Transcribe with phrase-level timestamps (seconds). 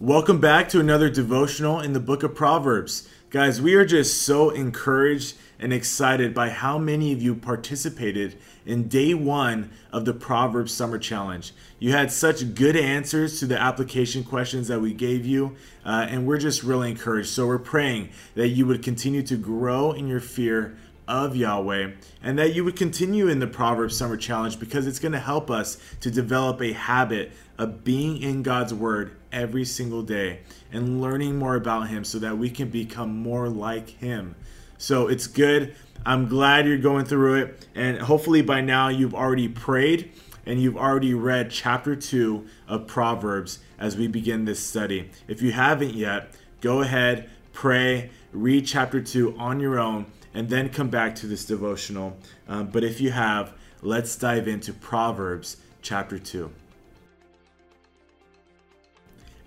[0.00, 3.08] Welcome back to another devotional in the book of Proverbs.
[3.30, 8.86] Guys, we are just so encouraged and excited by how many of you participated in
[8.86, 11.52] day one of the Proverbs Summer Challenge.
[11.80, 16.28] You had such good answers to the application questions that we gave you, uh, and
[16.28, 17.30] we're just really encouraged.
[17.30, 20.76] So we're praying that you would continue to grow in your fear
[21.08, 25.12] of Yahweh and that you would continue in the Proverbs Summer Challenge because it's going
[25.12, 30.40] to help us to develop a habit of being in God's Word every single day
[30.70, 34.36] and learning more about Him so that we can become more like Him.
[34.76, 35.74] So it's good.
[36.04, 37.66] I'm glad you're going through it.
[37.74, 40.12] And hopefully by now you've already prayed
[40.46, 45.10] and you've already read chapter 2 of Proverbs as we begin this study.
[45.26, 50.68] If you haven't yet, go ahead, pray, read chapter 2 on your own and then
[50.68, 52.16] come back to this devotional.
[52.48, 56.50] Um, but if you have, let's dive into Proverbs chapter 2.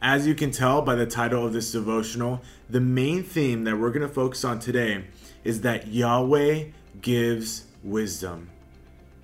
[0.01, 3.91] As you can tell by the title of this devotional, the main theme that we're
[3.91, 5.05] going to focus on today
[5.43, 6.65] is that Yahweh
[7.01, 8.49] gives wisdom.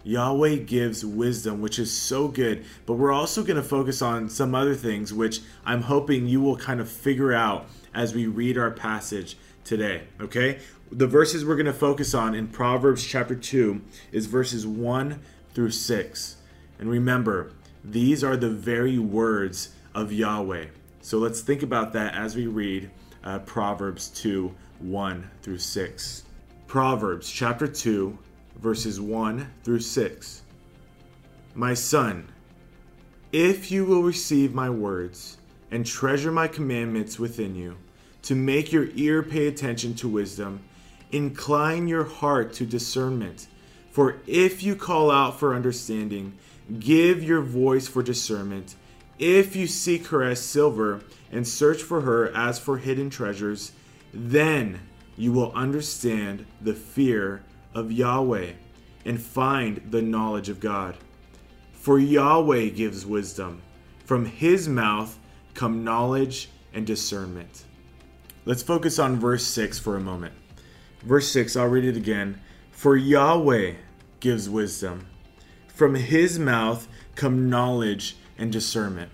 [0.03, 2.63] Yahweh gives wisdom, which is so good.
[2.85, 6.55] But we're also going to focus on some other things, which I'm hoping you will
[6.55, 10.03] kind of figure out as we read our passage today.
[10.21, 10.59] Okay?
[10.91, 15.19] The verses we're going to focus on in Proverbs chapter 2 is verses 1
[15.53, 16.37] through 6.
[16.79, 17.51] And remember,
[17.83, 20.67] these are the very words of Yahweh.
[21.01, 22.89] So let's think about that as we read
[23.23, 26.23] uh, Proverbs 2 1 through 6.
[26.67, 28.17] Proverbs chapter 2,
[28.57, 30.43] verses 1 through 6.
[31.55, 32.27] My son,
[33.31, 35.37] if you will receive my words
[35.71, 37.77] and treasure my commandments within you,
[38.21, 40.61] to make your ear pay attention to wisdom,
[41.11, 43.47] Incline your heart to discernment.
[43.91, 46.33] For if you call out for understanding,
[46.79, 48.75] give your voice for discernment.
[49.17, 53.71] If you seek her as silver and search for her as for hidden treasures,
[54.13, 54.81] then
[55.15, 57.43] you will understand the fear
[57.73, 58.51] of Yahweh
[59.05, 60.95] and find the knowledge of God.
[61.73, 63.61] For Yahweh gives wisdom.
[64.05, 65.17] From his mouth
[65.53, 67.63] come knowledge and discernment.
[68.45, 70.33] Let's focus on verse 6 for a moment.
[71.01, 72.41] Verse 6, I'll read it again.
[72.71, 73.73] For Yahweh
[74.19, 75.07] gives wisdom.
[75.67, 79.11] From his mouth come knowledge and discernment.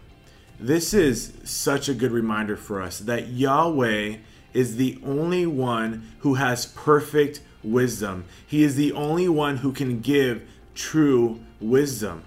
[0.59, 4.17] This is such a good reminder for us that Yahweh
[4.53, 8.25] is the only one who has perfect wisdom.
[8.45, 12.23] He is the only one who can give true wisdom.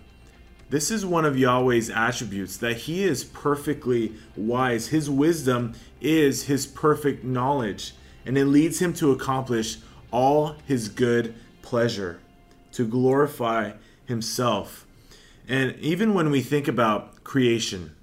[0.69, 4.89] This is one of Yahweh's attributes that he is perfectly wise.
[4.89, 7.95] His wisdom is his perfect knowledge
[8.27, 9.79] and it leads him to accomplish
[10.11, 12.21] all his good pleasure,
[12.73, 13.73] to glorify
[14.05, 14.87] himself.
[15.49, 17.95] And even when we think about creation,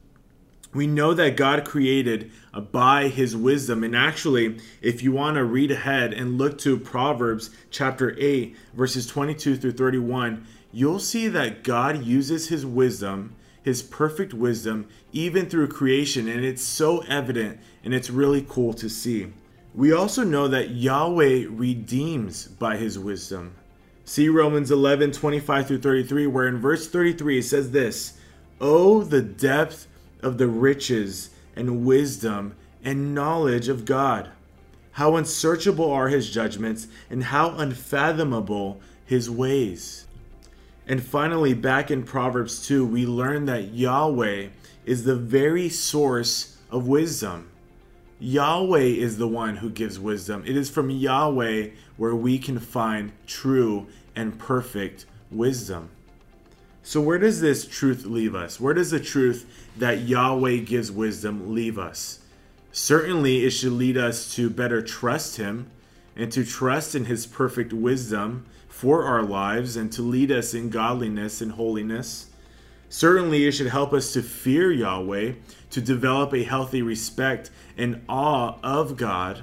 [0.74, 2.32] we know that God created
[2.72, 3.84] by his wisdom.
[3.84, 9.06] And actually, if you want to read ahead and look to Proverbs chapter 8, verses
[9.06, 15.68] 22 through 31, you'll see that God uses his wisdom, his perfect wisdom, even through
[15.68, 16.28] creation.
[16.28, 19.28] And it's so evident and it's really cool to see.
[19.76, 23.56] We also know that Yahweh redeems by his wisdom.
[24.06, 28.18] See Romans 11 25 through 33, where in verse 33 it says this
[28.62, 29.88] Oh, the depth
[30.22, 34.30] of the riches and wisdom and knowledge of God!
[34.92, 40.06] How unsearchable are his judgments, and how unfathomable his ways.
[40.88, 44.50] And finally, back in Proverbs 2, we learn that Yahweh
[44.86, 47.50] is the very source of wisdom.
[48.24, 50.46] Yahweh is the one who gives wisdom.
[50.48, 55.90] It is from Yahweh where we can find true and perfect wisdom.
[56.84, 58.62] So, where does this truth leave us?
[58.62, 59.46] Where does the truth
[59.78, 62.20] that Yahweh gives wisdom leave us?
[62.72, 65.70] Certainly, it should lead us to better trust Him
[66.16, 70.70] and to trust in His perfect wisdom for our lives and to lead us in
[70.70, 72.28] godliness and holiness.
[72.94, 75.32] Certainly, it should help us to fear Yahweh,
[75.72, 79.42] to develop a healthy respect and awe of God.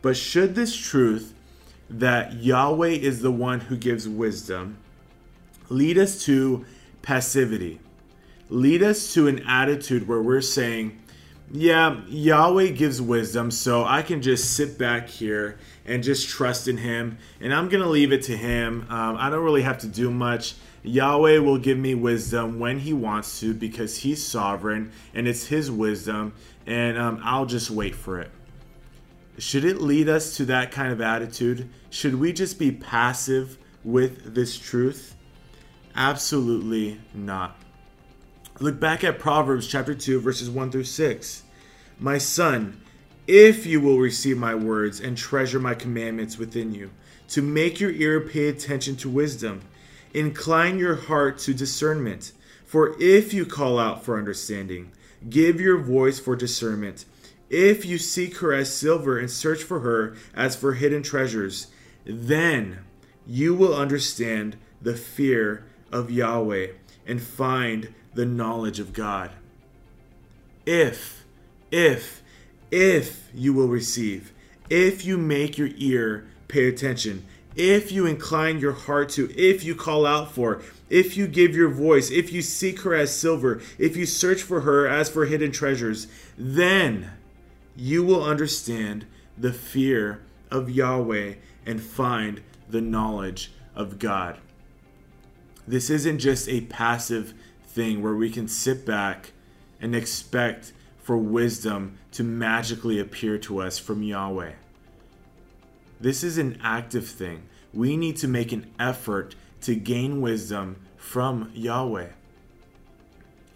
[0.00, 1.34] But should this truth
[1.90, 4.78] that Yahweh is the one who gives wisdom
[5.68, 6.64] lead us to
[7.02, 7.80] passivity,
[8.48, 10.96] lead us to an attitude where we're saying,
[11.50, 16.76] yeah, Yahweh gives wisdom, so I can just sit back here and just trust in
[16.76, 18.86] Him, and I'm going to leave it to Him.
[18.90, 20.54] Um, I don't really have to do much.
[20.82, 25.70] Yahweh will give me wisdom when He wants to because He's sovereign and it's His
[25.70, 26.32] wisdom,
[26.66, 28.30] and um, I'll just wait for it.
[29.38, 31.68] Should it lead us to that kind of attitude?
[31.90, 35.14] Should we just be passive with this truth?
[35.94, 37.56] Absolutely not.
[38.58, 41.42] Look back at Proverbs chapter 2, verses 1 through 6.
[41.98, 42.80] My son,
[43.26, 46.90] if you will receive my words and treasure my commandments within you,
[47.28, 49.60] to make your ear pay attention to wisdom,
[50.14, 52.32] incline your heart to discernment.
[52.64, 54.90] For if you call out for understanding,
[55.28, 57.04] give your voice for discernment.
[57.50, 61.66] If you seek her as silver and search for her as for hidden treasures,
[62.06, 62.78] then
[63.26, 66.68] you will understand the fear of Yahweh
[67.06, 69.30] and find the knowledge of God.
[70.64, 71.24] If,
[71.70, 72.22] if,
[72.70, 74.32] if you will receive,
[74.68, 77.24] if you make your ear pay attention,
[77.54, 80.60] if you incline your heart to, if you call out for,
[80.90, 84.60] if you give your voice, if you seek her as silver, if you search for
[84.62, 86.06] her as for hidden treasures,
[86.36, 87.12] then
[87.74, 89.06] you will understand
[89.38, 91.34] the fear of Yahweh
[91.64, 94.38] and find the knowledge of God.
[95.66, 97.34] This isn't just a passive
[97.64, 99.32] thing where we can sit back
[99.80, 104.52] and expect for wisdom to magically appear to us from Yahweh.
[106.00, 107.42] This is an active thing.
[107.72, 112.08] We need to make an effort to gain wisdom from Yahweh.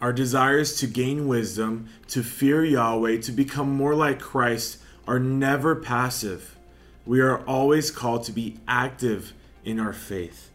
[0.01, 5.77] Our desires to gain wisdom, to fear Yahweh, to become more like Christ are never
[5.77, 6.57] passive.
[7.05, 9.33] We are always called to be active
[9.65, 10.50] in our faith.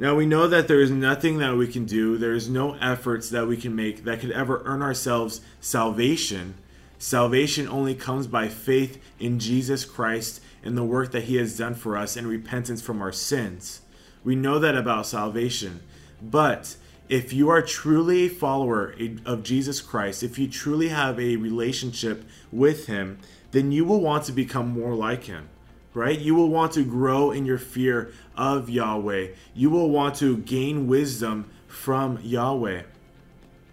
[0.00, 3.30] Now we know that there is nothing that we can do, there is no efforts
[3.30, 6.54] that we can make that could ever earn ourselves salvation.
[6.98, 11.74] Salvation only comes by faith in Jesus Christ and the work that he has done
[11.74, 13.80] for us and repentance from our sins.
[14.22, 15.80] We know that about salvation.
[16.22, 16.76] But
[17.08, 18.94] if you are truly a follower
[19.26, 23.18] of Jesus Christ, if you truly have a relationship with him,
[23.50, 25.48] then you will want to become more like him
[25.94, 26.18] right?
[26.18, 29.28] You will want to grow in your fear of Yahweh.
[29.54, 32.82] You will want to gain wisdom from Yahweh.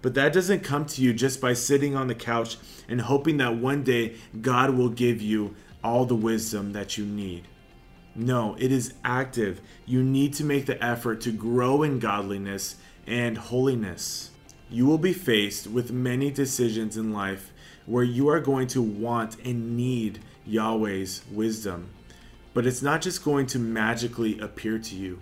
[0.02, 2.58] But that doesn't come to you just by sitting on the couch
[2.88, 7.48] and hoping that one day God will give you all the wisdom that you need.
[8.16, 9.62] No, it is active.
[9.86, 12.76] You need to make the effort to grow in godliness
[13.06, 14.32] and holiness.
[14.70, 17.52] You will be faced with many decisions in life
[17.86, 21.90] where you are going to want and need Yahweh's wisdom.
[22.56, 25.20] But it's not just going to magically appear to you.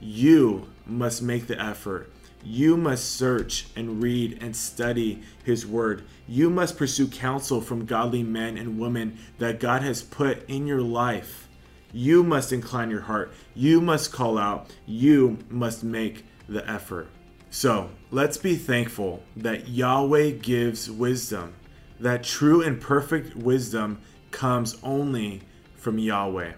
[0.00, 2.12] You must make the effort.
[2.42, 6.04] You must search and read and study His Word.
[6.26, 10.82] You must pursue counsel from godly men and women that God has put in your
[10.82, 11.48] life.
[11.92, 13.32] You must incline your heart.
[13.54, 14.68] You must call out.
[14.84, 17.06] You must make the effort.
[17.50, 21.54] So let's be thankful that Yahweh gives wisdom,
[22.00, 24.00] that true and perfect wisdom
[24.32, 25.42] comes only
[25.76, 26.54] from Yahweh.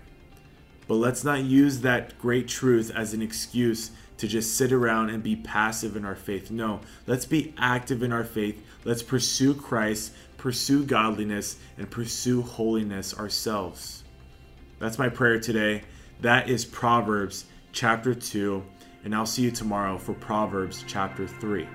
[0.88, 5.22] But let's not use that great truth as an excuse to just sit around and
[5.22, 6.50] be passive in our faith.
[6.50, 8.64] No, let's be active in our faith.
[8.84, 14.04] Let's pursue Christ, pursue godliness, and pursue holiness ourselves.
[14.78, 15.82] That's my prayer today.
[16.20, 18.62] That is Proverbs chapter 2.
[19.04, 21.68] And I'll see you tomorrow for Proverbs chapter 3.